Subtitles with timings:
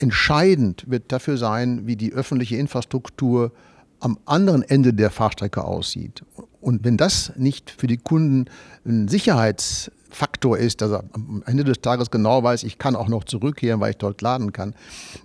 [0.00, 3.52] entscheidend wird dafür sein, wie die öffentliche Infrastruktur
[4.00, 6.24] am anderen Ende der Fahrstrecke aussieht.
[6.60, 8.46] Und wenn das nicht für die Kunden
[8.84, 13.24] ein Sicherheitsfaktor ist, dass er am Ende des Tages genau weiß, ich kann auch noch
[13.24, 14.74] zurückkehren, weil ich dort laden kann,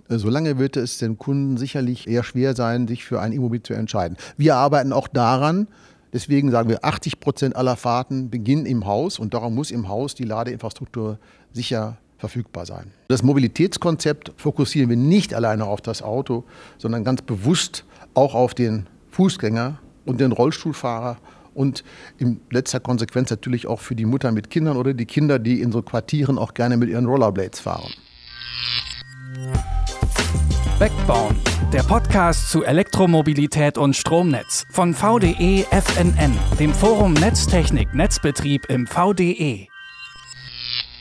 [0.08, 3.74] äh, solange wird es den Kunden sicherlich eher schwer sein, sich für ein Immobil zu
[3.74, 4.16] entscheiden.
[4.36, 5.68] Wir arbeiten auch daran,
[6.12, 10.14] deswegen sagen wir, 80 Prozent aller Fahrten beginnen im Haus und darum muss im Haus
[10.14, 11.18] die Ladeinfrastruktur
[11.52, 12.92] sicher verfügbar sein.
[13.08, 16.44] Das Mobilitätskonzept fokussieren wir nicht alleine auf das Auto,
[16.78, 21.18] sondern ganz bewusst auch auf den Fußgänger und den Rollstuhlfahrer
[21.54, 21.84] und
[22.18, 25.72] in letzter Konsequenz natürlich auch für die Mutter mit Kindern oder die Kinder, die in
[25.72, 27.92] so Quartieren auch gerne mit ihren Rollerblades fahren.
[30.78, 31.34] Backbone,
[31.72, 39.68] der Podcast zu Elektromobilität und Stromnetz von VDE FNN, dem Forum Netztechnik Netzbetrieb im VDE.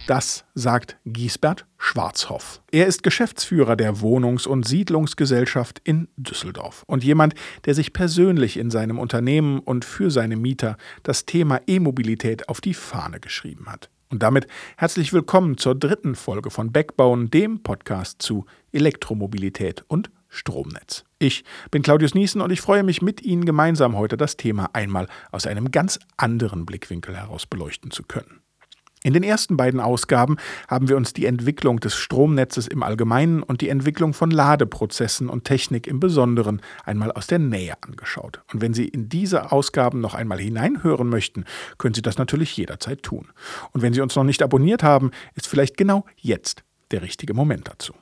[0.08, 2.62] Das sagt Giesbert Schwarzhoff.
[2.72, 7.34] Er ist Geschäftsführer der Wohnungs- und Siedlungsgesellschaft in Düsseldorf und jemand,
[7.66, 12.76] der sich persönlich in seinem Unternehmen und für seine Mieter das Thema E-Mobilität auf die
[12.76, 13.90] Fahne geschrieben hat.
[14.12, 14.46] Und damit
[14.78, 21.04] herzlich willkommen zur dritten Folge von Backbone, dem Podcast zu Elektromobilität und Stromnetz.
[21.18, 25.08] Ich bin Claudius Niesen und ich freue mich mit Ihnen gemeinsam heute das Thema einmal
[25.32, 28.45] aus einem ganz anderen Blickwinkel heraus beleuchten zu können.
[29.06, 33.62] In den ersten beiden Ausgaben haben wir uns die Entwicklung des Stromnetzes im Allgemeinen und
[33.62, 38.42] die Entwicklung von Ladeprozessen und Technik im Besonderen einmal aus der Nähe angeschaut.
[38.52, 41.46] Und wenn Sie in diese Ausgaben noch einmal hineinhören möchten,
[41.78, 43.28] können Sie das natürlich jederzeit tun.
[43.74, 47.68] Und wenn Sie uns noch nicht abonniert haben, ist vielleicht genau jetzt der richtige Moment
[47.68, 47.94] dazu.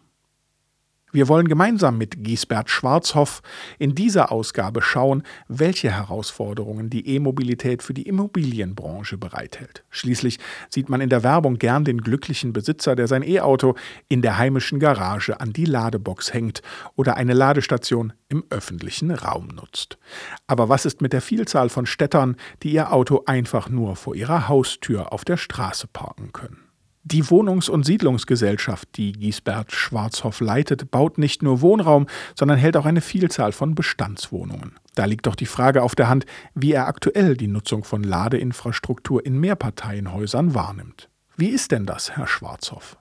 [1.13, 3.43] Wir wollen gemeinsam mit Giesbert Schwarzhoff
[3.77, 9.83] in dieser Ausgabe schauen, welche Herausforderungen die E-Mobilität für die Immobilienbranche bereithält.
[9.91, 10.39] Schließlich
[10.69, 13.75] sieht man in der Werbung gern den glücklichen Besitzer, der sein E-Auto
[14.09, 16.63] in der heimischen Garage an die Ladebox hängt
[16.95, 19.99] oder eine Ladestation im öffentlichen Raum nutzt.
[20.47, 24.47] Aber was ist mit der Vielzahl von Städtern, die ihr Auto einfach nur vor ihrer
[24.47, 26.72] Haustür auf der Straße parken können?
[27.05, 32.85] Die Wohnungs- und Siedlungsgesellschaft, die Giesbert Schwarzhoff leitet, baut nicht nur Wohnraum, sondern hält auch
[32.85, 34.75] eine Vielzahl von Bestandswohnungen.
[34.95, 36.25] Da liegt doch die Frage auf der Hand,
[36.55, 41.09] wie er aktuell die Nutzung von Ladeinfrastruktur in Mehrparteienhäusern wahrnimmt.
[41.35, 42.97] Wie ist denn das, Herr Schwarzhoff?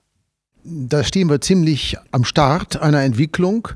[0.65, 3.69] Da stehen wir ziemlich am Start einer Entwicklung,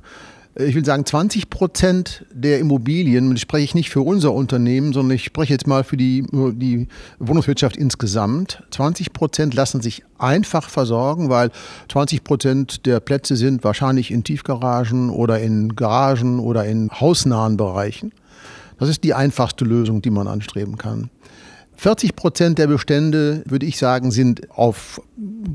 [0.59, 5.17] ich will sagen, 20 Prozent der Immobilien, und spreche ich nicht für unser Unternehmen, sondern
[5.17, 8.63] ich spreche jetzt mal für die, die Wohnungswirtschaft insgesamt.
[8.71, 11.51] 20 Prozent lassen sich einfach versorgen, weil
[11.91, 18.13] 20 Prozent der Plätze sind wahrscheinlich in Tiefgaragen oder in Garagen oder in hausnahen Bereichen.
[18.79, 21.11] Das ist die einfachste Lösung, die man anstreben kann.
[21.77, 25.01] 40 Prozent der Bestände, würde ich sagen, sind auf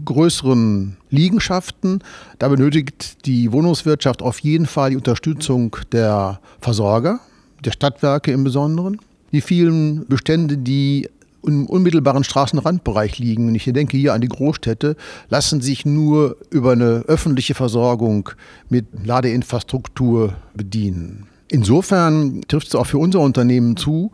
[0.05, 1.99] größeren Liegenschaften.
[2.39, 7.19] Da benötigt die Wohnungswirtschaft auf jeden Fall die Unterstützung der Versorger,
[7.65, 8.99] der Stadtwerke im Besonderen.
[9.31, 11.09] Die vielen Bestände, die
[11.43, 14.95] im unmittelbaren Straßenrandbereich liegen, und ich denke hier an die Großstädte,
[15.29, 18.29] lassen sich nur über eine öffentliche Versorgung
[18.69, 21.27] mit Ladeinfrastruktur bedienen.
[21.47, 24.11] Insofern trifft es auch für unser Unternehmen zu,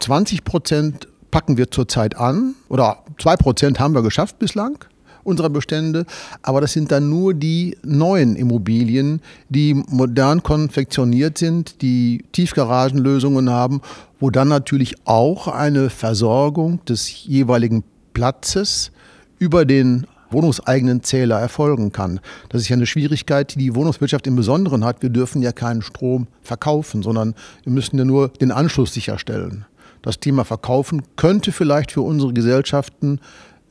[0.00, 4.78] 20 Prozent packen wir zurzeit an oder 2% haben wir geschafft bislang
[5.24, 6.06] unserer Bestände,
[6.42, 13.80] aber das sind dann nur die neuen Immobilien, die modern konfektioniert sind, die Tiefgaragenlösungen haben,
[14.20, 18.92] wo dann natürlich auch eine Versorgung des jeweiligen Platzes
[19.40, 22.20] über den wohnungseigenen Zähler erfolgen kann.
[22.48, 25.02] Das ist ja eine Schwierigkeit, die die Wohnungswirtschaft im Besonderen hat.
[25.02, 27.34] Wir dürfen ja keinen Strom verkaufen, sondern
[27.64, 29.66] wir müssen ja nur den Anschluss sicherstellen
[30.04, 33.20] das Thema Verkaufen könnte vielleicht für unsere Gesellschaften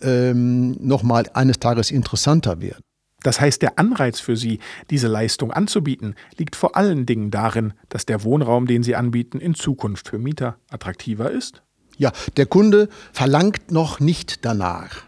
[0.01, 2.81] ähm, nochmal eines Tages interessanter werden.
[3.21, 8.05] Das heißt, der Anreiz für Sie, diese Leistung anzubieten, liegt vor allen Dingen darin, dass
[8.05, 11.61] der Wohnraum, den Sie anbieten, in Zukunft für Mieter attraktiver ist?
[11.97, 15.03] Ja, der Kunde verlangt noch nicht danach.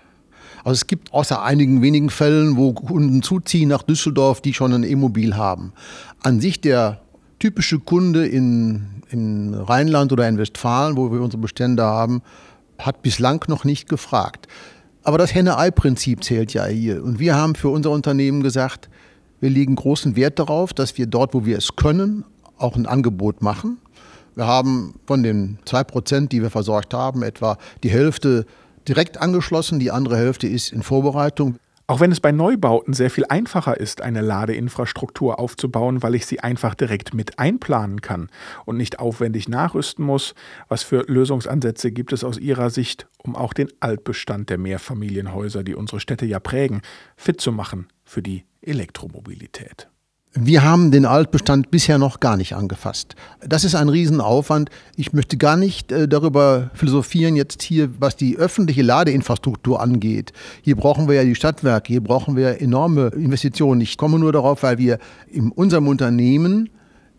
[0.64, 4.84] Also es gibt außer einigen wenigen Fällen, wo Kunden zuziehen nach Düsseldorf, die schon ein
[4.84, 5.74] E-Mobil haben.
[6.24, 7.02] An sich der
[7.46, 12.24] typische Kunde in, in Rheinland oder in Westfalen, wo wir unsere Bestände haben,
[12.80, 14.48] hat bislang noch nicht gefragt.
[15.04, 17.04] Aber das Henne-Ei-Prinzip zählt ja hier.
[17.04, 18.90] Und wir haben für unser Unternehmen gesagt,
[19.42, 22.24] wir legen großen Wert darauf, dass wir dort, wo wir es können,
[22.58, 23.78] auch ein Angebot machen.
[24.34, 28.48] Wir haben von den zwei Prozent, die wir versorgt haben, etwa die Hälfte
[28.88, 31.60] direkt angeschlossen, die andere Hälfte ist in Vorbereitung.
[31.88, 36.40] Auch wenn es bei Neubauten sehr viel einfacher ist, eine Ladeinfrastruktur aufzubauen, weil ich sie
[36.40, 38.30] einfach direkt mit einplanen kann
[38.66, 40.34] und nicht aufwendig nachrüsten muss,
[40.68, 45.76] was für Lösungsansätze gibt es aus Ihrer Sicht, um auch den Altbestand der Mehrfamilienhäuser, die
[45.76, 46.82] unsere Städte ja prägen,
[47.18, 49.88] fit zu machen für die Elektromobilität.
[50.38, 53.16] Wir haben den Altbestand bisher noch gar nicht angefasst.
[53.40, 54.70] Das ist ein Riesenaufwand.
[54.98, 60.34] Ich möchte gar nicht äh, darüber philosophieren jetzt hier, was die öffentliche Ladeinfrastruktur angeht.
[60.62, 63.80] Hier brauchen wir ja die Stadtwerke, hier brauchen wir enorme Investitionen.
[63.80, 65.00] Ich komme nur darauf, weil wir
[65.32, 66.70] in unserem Unternehmen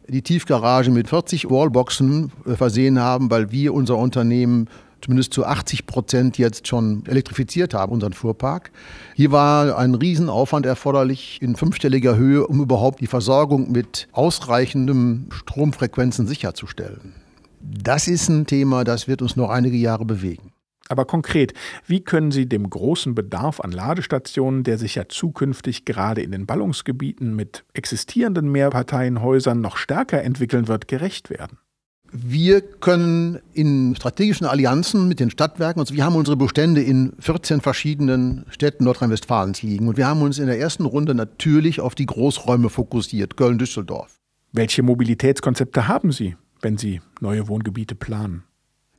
[0.09, 4.69] die Tiefgarage mit 40 Wallboxen äh, versehen haben, weil wir unser Unternehmen
[5.07, 8.73] zumindest zu 80 Prozent jetzt schon elektrifiziert haben, unseren Fuhrpark.
[9.15, 16.27] Hier war ein Riesenaufwand erforderlich in fünfstelliger Höhe, um überhaupt die Versorgung mit ausreichendem Stromfrequenzen
[16.27, 17.15] sicherzustellen.
[17.61, 20.53] Das ist ein Thema, das wird uns noch einige Jahre bewegen.
[20.89, 21.53] Aber konkret,
[21.87, 26.47] wie können Sie dem großen Bedarf an Ladestationen, der sich ja zukünftig gerade in den
[26.47, 31.59] Ballungsgebieten mit existierenden Mehrparteienhäusern noch stärker entwickeln wird, gerecht werden?
[32.19, 37.61] Wir können in strategischen Allianzen mit den Stadtwerken, also wir haben unsere Bestände in 14
[37.61, 42.07] verschiedenen Städten Nordrhein-Westfalens liegen und wir haben uns in der ersten Runde natürlich auf die
[42.07, 44.17] Großräume fokussiert, Köln-Düsseldorf.
[44.53, 48.46] Welche Mobilitätskonzepte haben Sie, wenn Sie neue Wohngebiete planen?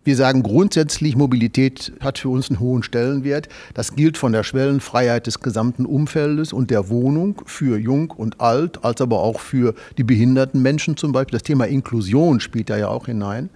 [0.07, 3.49] Wir sagen grundsätzlich, Mobilität hat für uns einen hohen Stellenwert.
[3.73, 8.85] Das gilt von der Schwellenfreiheit des gesamten Umfeldes und der Wohnung für Jung und Alt,
[8.85, 11.33] als aber auch für die behinderten Menschen zum Beispiel.
[11.33, 13.49] Das Thema Inklusion spielt da ja auch hinein.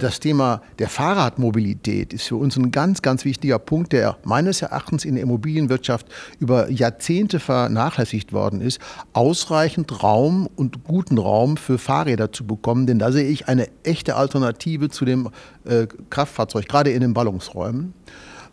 [0.00, 5.04] Das Thema der Fahrradmobilität ist für uns ein ganz, ganz wichtiger Punkt, der meines Erachtens
[5.04, 6.06] in der Immobilienwirtschaft
[6.38, 8.80] über Jahrzehnte vernachlässigt worden ist,
[9.12, 12.86] ausreichend Raum und guten Raum für Fahrräder zu bekommen.
[12.86, 15.28] Denn da sehe ich eine echte Alternative zu dem
[15.66, 17.92] äh, Kraftfahrzeug, gerade in den Ballungsräumen.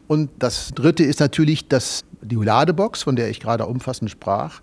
[0.08, 4.60] Und das Dritte ist natürlich das, die Ladebox, von der ich gerade umfassend sprach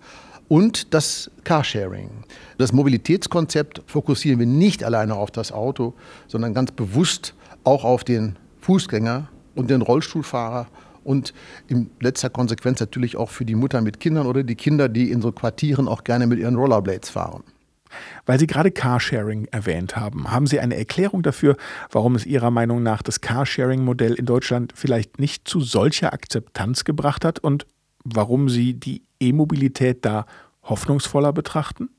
[0.54, 2.10] und das Carsharing.
[2.58, 5.94] Das Mobilitätskonzept fokussieren wir nicht alleine auf das Auto,
[6.28, 7.34] sondern ganz bewusst
[7.64, 10.68] auch auf den Fußgänger und den Rollstuhlfahrer
[11.02, 11.34] und
[11.66, 15.20] in letzter Konsequenz natürlich auch für die Mutter mit Kindern oder die Kinder, die in
[15.22, 17.42] so Quartieren auch gerne mit ihren Rollerblades fahren.
[18.24, 21.56] Weil Sie gerade Carsharing erwähnt haben, haben Sie eine Erklärung dafür,
[21.90, 27.24] warum es Ihrer Meinung nach das Carsharing-Modell in Deutschland vielleicht nicht zu solcher Akzeptanz gebracht
[27.24, 27.66] hat und
[28.04, 30.26] warum Sie die E-Mobilität da
[30.62, 31.90] hoffnungsvoller betrachten?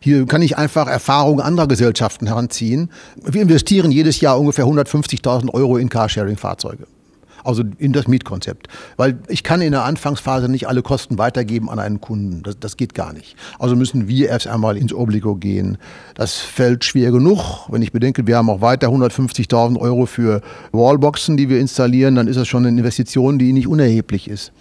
[0.00, 2.92] Hier kann ich einfach Erfahrungen anderer Gesellschaften heranziehen.
[3.16, 6.86] Wir investieren jedes Jahr ungefähr 150.000 Euro in Carsharing-Fahrzeuge.
[7.44, 8.68] Also in das Mietkonzept.
[8.96, 12.42] Weil ich kann in der Anfangsphase nicht alle Kosten weitergeben an einen Kunden.
[12.42, 13.36] Das, das geht gar nicht.
[13.58, 15.78] Also müssen wir erst einmal ins Obligo gehen.
[16.14, 17.68] Das fällt schwer genug.
[17.68, 20.42] Wenn ich bedenke, wir haben auch weiter 150.000 Euro für
[20.72, 24.52] Wallboxen, die wir installieren, dann ist das schon eine Investition, die nicht unerheblich ist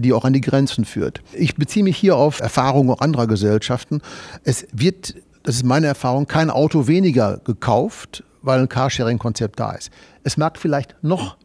[0.00, 1.22] die auch an die Grenzen führt.
[1.32, 4.00] Ich beziehe mich hier auf Erfahrungen anderer Gesellschaften.
[4.44, 9.90] Es wird, das ist meine Erfahrung, kein Auto weniger gekauft, weil ein Carsharing-Konzept da ist.
[10.24, 11.36] Es mag vielleicht noch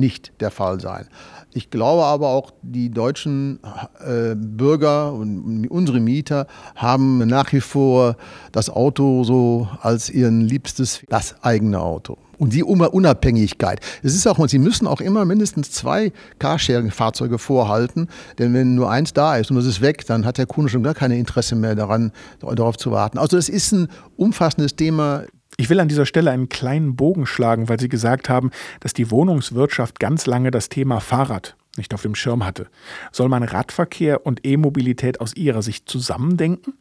[0.00, 1.06] nicht der Fall sein.
[1.52, 3.60] Ich glaube aber auch, die deutschen
[3.98, 8.16] äh, Bürger und unsere Mieter haben nach wie vor
[8.52, 13.80] das Auto so als ihren liebstes, das eigene Auto und die Unabhängigkeit.
[14.02, 18.08] Es ist auch, sie müssen auch immer mindestens zwei Carsharing-Fahrzeuge vorhalten,
[18.38, 20.82] denn wenn nur eins da ist und es ist weg, dann hat der Kunde schon
[20.82, 23.18] gar kein Interesse mehr daran, darauf zu warten.
[23.18, 25.24] Also es ist ein umfassendes Thema.
[25.60, 29.10] Ich will an dieser Stelle einen kleinen Bogen schlagen, weil Sie gesagt haben, dass die
[29.10, 32.68] Wohnungswirtschaft ganz lange das Thema Fahrrad nicht auf dem Schirm hatte.
[33.12, 36.78] Soll man Radverkehr und E-Mobilität aus Ihrer Sicht zusammendenken?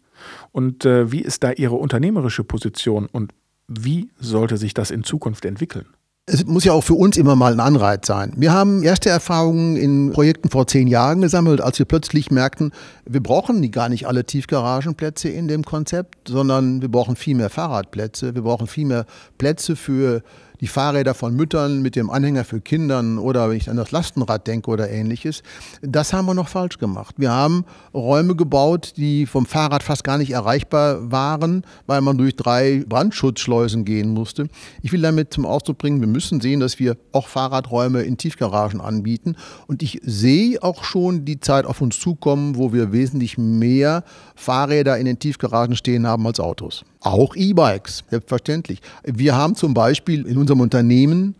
[0.53, 3.33] Und äh, wie ist da Ihre unternehmerische Position und
[3.67, 5.87] wie sollte sich das in Zukunft entwickeln?
[6.31, 8.33] Es muss ja auch für uns immer mal ein Anreiz sein.
[8.35, 12.71] Wir haben erste Erfahrungen in Projekten vor zehn Jahren gesammelt, als wir plötzlich merkten,
[13.07, 18.35] wir brauchen gar nicht alle Tiefgaragenplätze in dem Konzept, sondern wir brauchen viel mehr Fahrradplätze,
[18.35, 19.07] wir brauchen viel mehr
[19.39, 20.21] Plätze für
[20.61, 24.47] die Fahrräder von Müttern mit dem Anhänger für Kindern oder wenn ich an das Lastenrad
[24.47, 25.43] denke oder ähnliches,
[25.81, 27.15] das haben wir noch falsch gemacht.
[27.17, 32.35] Wir haben Räume gebaut, die vom Fahrrad fast gar nicht erreichbar waren, weil man durch
[32.35, 34.49] drei Brandschutzschleusen gehen musste.
[34.81, 38.81] Ich will damit zum Ausdruck bringen, wir müssen sehen, dass wir auch Fahrradräume in Tiefgaragen
[38.81, 39.35] anbieten.
[39.67, 44.03] Und ich sehe auch schon die Zeit auf uns zukommen, wo wir wesentlich mehr
[44.35, 46.83] Fahrräder in den Tiefgaragen stehen haben als Autos.
[47.01, 48.81] Auch E-Bikes, selbstverständlich.
[49.05, 51.35] Wir haben zum Beispiel in unserem Unternehmen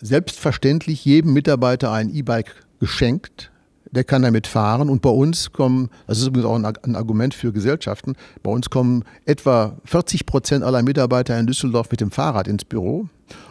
[0.00, 3.50] selbstverständlich jedem Mitarbeiter ein E-Bike geschenkt.
[3.90, 7.52] Der kann damit fahren und bei uns kommen, das ist übrigens auch ein Argument für
[7.52, 12.66] Gesellschaften, bei uns kommen etwa 40 Prozent aller Mitarbeiter in Düsseldorf mit dem Fahrrad ins
[12.66, 13.08] Büro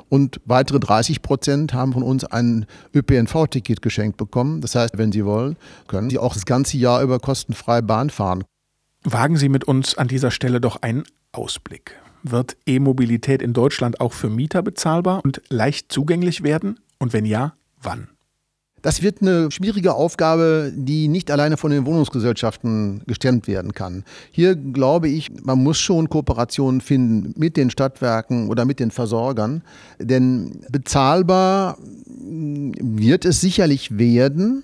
[0.09, 4.61] und weitere 30 Prozent haben von uns ein ÖPNV-Ticket geschenkt bekommen.
[4.61, 8.43] Das heißt, wenn Sie wollen, können Sie auch das ganze Jahr über kostenfrei Bahn fahren.
[9.03, 11.99] Wagen Sie mit uns an dieser Stelle doch einen Ausblick.
[12.31, 16.79] Wird E-Mobilität in Deutschland auch für Mieter bezahlbar und leicht zugänglich werden?
[16.99, 18.09] Und wenn ja, wann?
[18.81, 24.03] Das wird eine schwierige Aufgabe, die nicht alleine von den Wohnungsgesellschaften gestemmt werden kann.
[24.31, 29.63] Hier glaube ich, man muss schon Kooperationen finden mit den Stadtwerken oder mit den Versorgern,
[29.99, 34.63] denn bezahlbar wird es sicherlich werden.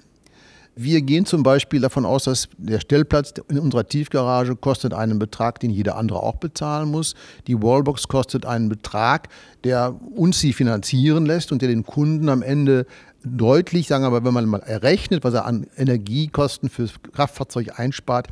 [0.75, 5.59] Wir gehen zum Beispiel davon aus, dass der Stellplatz in unserer Tiefgarage kostet einen Betrag,
[5.59, 7.13] den jeder andere auch bezahlen muss.
[7.45, 9.29] Die Wallbox kostet einen Betrag,
[9.63, 12.87] der uns sie finanzieren lässt und der den Kunden am Ende
[13.23, 18.29] deutlich, sagen wir mal, wenn man mal errechnet, was er an Energiekosten fürs Kraftfahrzeug einspart,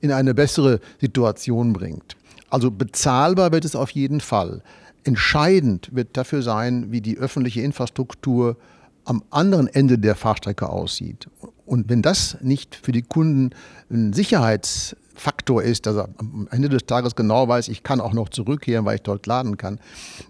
[0.00, 2.16] in eine bessere Situation bringt.
[2.50, 4.62] Also bezahlbar wird es auf jeden Fall.
[5.02, 8.56] Entscheidend wird dafür sein, wie die öffentliche Infrastruktur
[9.04, 11.28] am anderen Ende der Fahrstrecke aussieht.
[11.70, 13.50] Und wenn das nicht für die Kunden
[13.92, 18.28] ein Sicherheitsfaktor ist, dass er am Ende des Tages genau weiß, ich kann auch noch
[18.28, 19.78] zurückkehren, weil ich dort laden kann,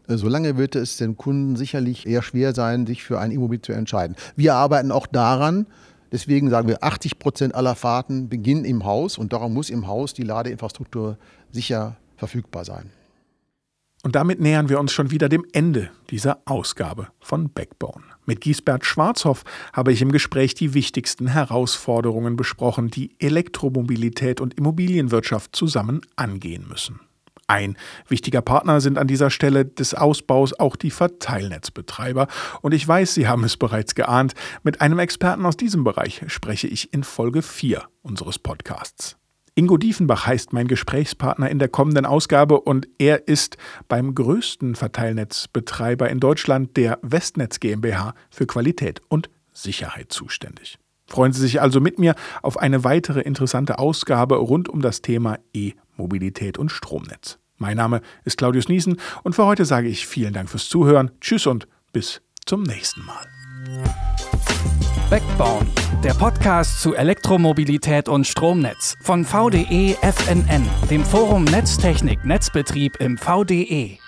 [0.06, 3.72] äh, solange wird es den Kunden sicherlich eher schwer sein, sich für ein Immobil zu
[3.72, 4.16] entscheiden.
[4.36, 5.66] Wir arbeiten auch daran,
[6.12, 10.12] Deswegen sagen wir, 80 Prozent aller Fahrten beginnen im Haus und darum muss im Haus
[10.12, 11.16] die Ladeinfrastruktur
[11.52, 12.90] sicher verfügbar sein.
[14.02, 18.02] Und damit nähern wir uns schon wieder dem Ende dieser Ausgabe von Backbone.
[18.30, 25.56] Mit Giesbert Schwarzhoff habe ich im Gespräch die wichtigsten Herausforderungen besprochen, die Elektromobilität und Immobilienwirtschaft
[25.56, 27.00] zusammen angehen müssen.
[27.48, 32.28] Ein wichtiger Partner sind an dieser Stelle des Ausbaus auch die Verteilnetzbetreiber.
[32.62, 36.68] Und ich weiß, Sie haben es bereits geahnt, mit einem Experten aus diesem Bereich spreche
[36.68, 39.19] ich in Folge 4 unseres Podcasts.
[39.54, 43.56] Ingo Diefenbach heißt mein Gesprächspartner in der kommenden Ausgabe und er ist
[43.88, 50.78] beim größten Verteilnetzbetreiber in Deutschland, der Westnetz GmbH, für Qualität und Sicherheit zuständig.
[51.06, 55.38] Freuen Sie sich also mit mir auf eine weitere interessante Ausgabe rund um das Thema
[55.52, 57.38] E-Mobilität und Stromnetz.
[57.58, 61.10] Mein Name ist Claudius Niesen und für heute sage ich vielen Dank fürs Zuhören.
[61.20, 63.26] Tschüss und bis zum nächsten Mal.
[65.10, 65.66] Backbone,
[66.04, 73.99] der Podcast zu Elektromobilität und Stromnetz von VDE FNN, dem Forum Netztechnik Netzbetrieb im VDE.